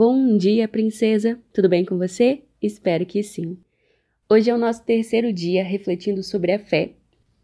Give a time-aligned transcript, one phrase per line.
[0.00, 1.40] Bom dia, princesa!
[1.52, 2.42] Tudo bem com você?
[2.62, 3.58] Espero que sim.
[4.30, 6.92] Hoje é o nosso terceiro dia refletindo sobre a fé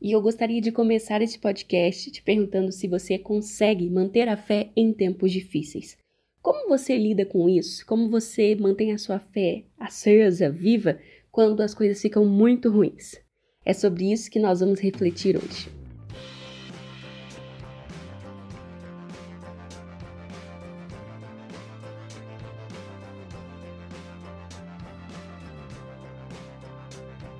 [0.00, 4.70] e eu gostaria de começar este podcast te perguntando se você consegue manter a fé
[4.76, 5.98] em tempos difíceis.
[6.40, 7.84] Como você lida com isso?
[7.86, 11.00] Como você mantém a sua fé acesa, viva,
[11.32, 13.20] quando as coisas ficam muito ruins?
[13.64, 15.83] É sobre isso que nós vamos refletir hoje.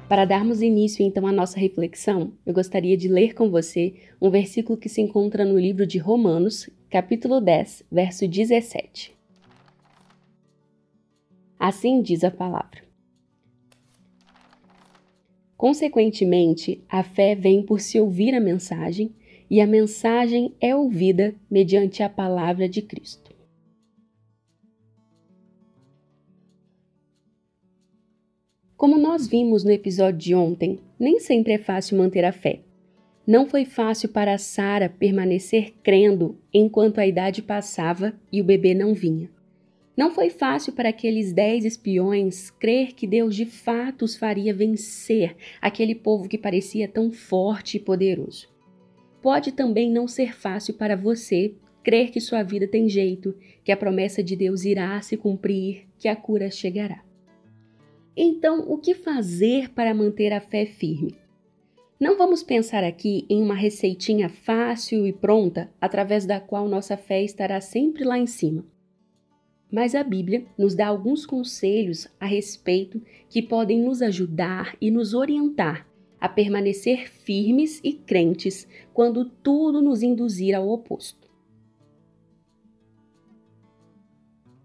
[0.09, 4.79] Para darmos início então à nossa reflexão, eu gostaria de ler com você um versículo
[4.79, 9.17] que se encontra no livro de Romanos, capítulo 10, verso 17.
[11.59, 12.85] Assim diz a palavra.
[15.57, 19.11] Consequentemente, a fé vem por se ouvir a mensagem,
[19.49, 23.24] e a mensagem é ouvida mediante a palavra de Cristo.
[28.85, 32.61] Como nós vimos no episódio de ontem, nem sempre é fácil manter a fé.
[33.27, 38.93] Não foi fácil para Sara permanecer crendo enquanto a idade passava e o bebê não
[38.93, 39.31] vinha.
[39.97, 45.35] Não foi fácil para aqueles dez espiões crer que Deus de fato os faria vencer
[45.63, 48.51] aquele povo que parecia tão forte e poderoso.
[49.23, 53.79] Pode também não ser fácil para você crer que sua vida tem jeito, que a
[53.79, 57.03] promessa de Deus irá se cumprir, que a cura chegará.
[58.17, 61.17] Então, o que fazer para manter a fé firme?
[61.99, 67.23] Não vamos pensar aqui em uma receitinha fácil e pronta através da qual nossa fé
[67.23, 68.65] estará sempre lá em cima.
[69.71, 75.15] Mas a Bíblia nos dá alguns conselhos a respeito que podem nos ajudar e nos
[75.15, 75.87] orientar
[76.21, 81.24] a permanecer firmes e crentes quando tudo nos induzir ao oposto.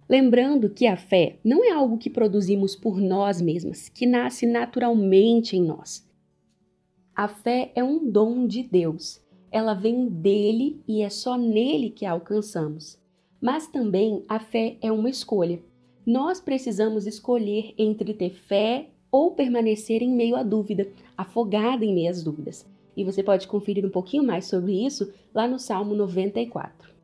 [0.10, 5.56] Lembrando que a fé não é algo que produzimos por nós mesmas, que nasce naturalmente
[5.56, 6.04] em nós.
[7.16, 9.22] A fé é um dom de Deus.
[9.52, 13.00] Ela vem dele e é só nele que a alcançamos.
[13.40, 15.62] Mas também a fé é uma escolha.
[16.04, 22.10] Nós precisamos escolher entre ter fé ou permanecer em meio à dúvida, afogada em meio
[22.10, 22.66] às dúvidas.
[22.98, 26.99] E você pode conferir um pouquinho mais sobre isso lá no Salmo 94.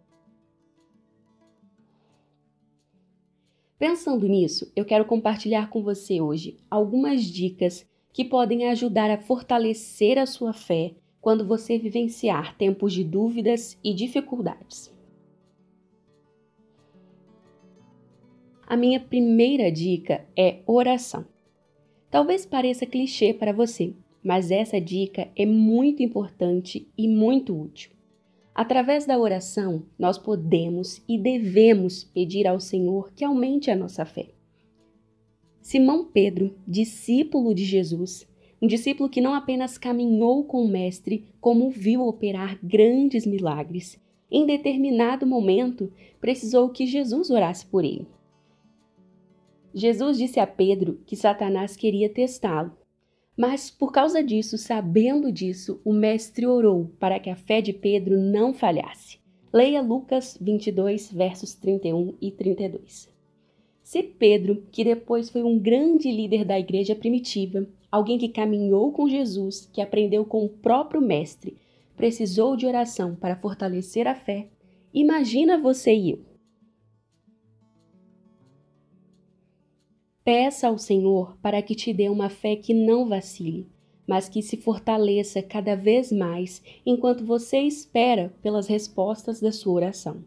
[3.77, 10.17] Pensando nisso, eu quero compartilhar com você hoje algumas dicas que podem ajudar a fortalecer
[10.17, 14.93] a sua fé quando você vivenciar tempos de dúvidas e dificuldades.
[18.65, 21.25] A minha primeira dica é oração.
[22.09, 23.93] Talvez pareça clichê para você,
[24.23, 27.94] mas essa dica é muito importante e muito útil.
[28.55, 34.29] Através da oração, nós podemos e devemos pedir ao Senhor que aumente a nossa fé.
[35.61, 38.25] Simão Pedro, discípulo de Jesus,
[38.61, 44.01] um discípulo que não apenas caminhou com o Mestre, como viu operar grandes milagres,
[44.31, 48.07] em determinado momento precisou que Jesus orasse por ele.
[49.73, 52.71] Jesus disse a Pedro que Satanás queria testá-lo
[53.37, 58.17] mas por causa disso, sabendo disso, o mestre orou para que a fé de Pedro
[58.17, 59.19] não falhasse.
[59.51, 63.09] Leia Lucas 22, versos 31 e 32.
[63.83, 69.07] Se Pedro, que depois foi um grande líder da igreja primitiva, alguém que caminhou com
[69.07, 71.55] Jesus, que aprendeu com o próprio mestre,
[71.95, 74.47] precisou de oração para fortalecer a fé,
[74.93, 76.34] imagina você e eu.
[80.25, 83.69] Peça ao Senhor para que te dê uma fé que não vacile,
[84.07, 90.23] mas que se fortaleça cada vez mais enquanto você espera pelas respostas da sua oração.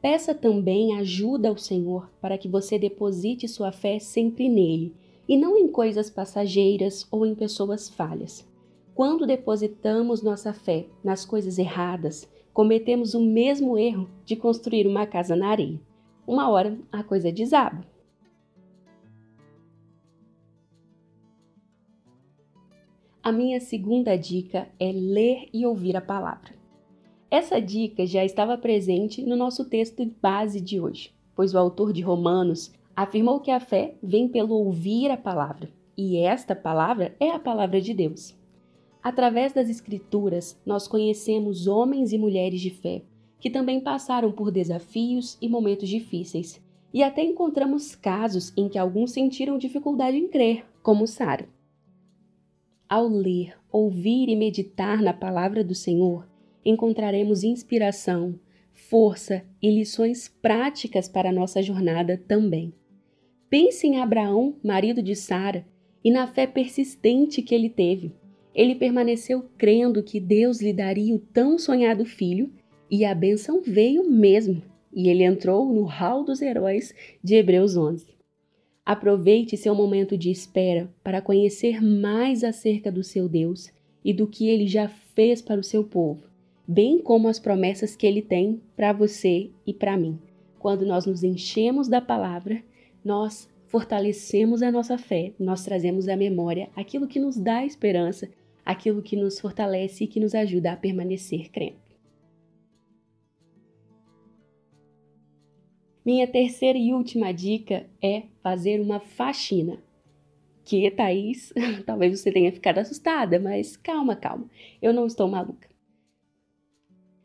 [0.00, 4.94] Peça também ajuda ao Senhor para que você deposite sua fé sempre nele
[5.28, 8.48] e não em coisas passageiras ou em pessoas falhas.
[8.94, 15.36] Quando depositamos nossa fé nas coisas erradas, cometemos o mesmo erro de construir uma casa
[15.36, 15.78] na areia.
[16.26, 17.84] Uma hora a coisa desaba.
[23.22, 26.54] A minha segunda dica é ler e ouvir a palavra.
[27.30, 32.00] Essa dica já estava presente no nosso texto base de hoje, pois o autor de
[32.00, 35.68] Romanos afirmou que a fé vem pelo ouvir a palavra,
[35.98, 38.34] e esta palavra é a palavra de Deus.
[39.02, 43.02] Através das Escrituras, nós conhecemos homens e mulheres de fé
[43.38, 46.58] que também passaram por desafios e momentos difíceis,
[46.92, 51.46] e até encontramos casos em que alguns sentiram dificuldade em crer, como Sara.
[52.90, 56.26] Ao ler, ouvir e meditar na palavra do Senhor,
[56.64, 58.34] encontraremos inspiração,
[58.72, 62.74] força e lições práticas para nossa jornada também.
[63.48, 65.64] Pense em Abraão, marido de Sara,
[66.02, 68.12] e na fé persistente que ele teve.
[68.52, 72.52] Ele permaneceu crendo que Deus lhe daria o tão sonhado filho,
[72.90, 78.19] e a benção veio mesmo, e ele entrou no hall dos heróis de Hebreus 11.
[78.90, 83.70] Aproveite seu momento de espera para conhecer mais acerca do seu Deus
[84.04, 86.24] e do que ele já fez para o seu povo,
[86.66, 90.18] bem como as promessas que ele tem para você e para mim.
[90.58, 92.64] Quando nós nos enchemos da palavra,
[93.04, 98.28] nós fortalecemos a nossa fé, nós trazemos à memória aquilo que nos dá esperança,
[98.66, 101.89] aquilo que nos fortalece e que nos ajuda a permanecer crendo.
[106.10, 109.78] Minha terceira e última dica é fazer uma faxina.
[110.64, 111.52] Que, Thaís,
[111.86, 114.50] talvez você tenha ficado assustada, mas calma, calma,
[114.82, 115.68] eu não estou maluca.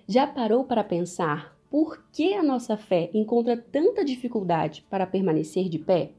[0.07, 5.79] Já parou para pensar por que a nossa fé encontra tanta dificuldade para permanecer de
[5.79, 6.11] pé?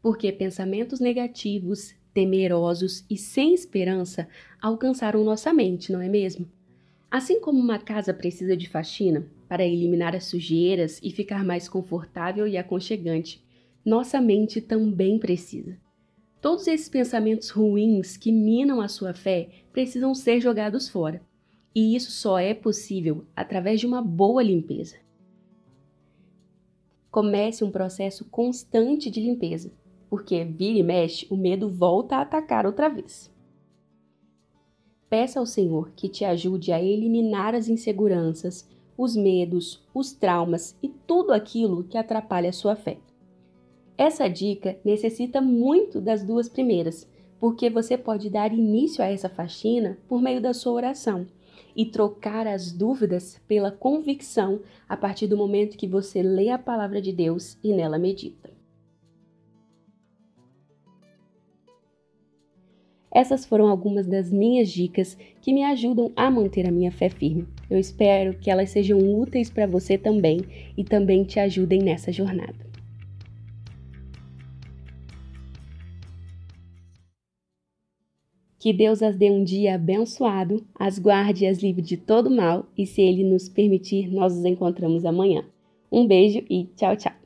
[0.00, 4.26] porque pensamentos negativos, temerosos e sem esperança
[4.62, 6.50] alcançaram nossa mente, não é mesmo?
[7.10, 12.46] Assim como uma casa precisa de faxina para eliminar as sujeiras e ficar mais confortável
[12.46, 13.42] e aconchegante,
[13.84, 15.78] nossa mente também precisa.
[16.40, 21.22] Todos esses pensamentos ruins que minam a sua fé precisam ser jogados fora.
[21.74, 24.96] E isso só é possível através de uma boa limpeza.
[27.10, 29.72] Comece um processo constante de limpeza,
[30.10, 33.30] porque vira e mexe, o medo volta a atacar outra vez.
[35.10, 40.88] Peça ao Senhor que te ajude a eliminar as inseguranças, os medos, os traumas e
[40.88, 42.98] tudo aquilo que atrapalha a sua fé.
[43.96, 47.08] Essa dica necessita muito das duas primeiras,
[47.40, 51.26] porque você pode dar início a essa faxina por meio da sua oração
[51.74, 57.00] e trocar as dúvidas pela convicção a partir do momento que você lê a palavra
[57.00, 58.47] de Deus e nela medita.
[63.18, 67.48] Essas foram algumas das minhas dicas que me ajudam a manter a minha fé firme.
[67.68, 70.38] Eu espero que elas sejam úteis para você também
[70.76, 72.54] e também te ajudem nessa jornada.
[78.56, 82.66] Que Deus as dê um dia abençoado, as guarde e as livre de todo mal,
[82.78, 85.44] e se Ele nos permitir, nós nos encontramos amanhã.
[85.90, 87.17] Um beijo e tchau, tchau!